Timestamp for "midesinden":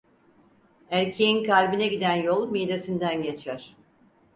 2.51-3.21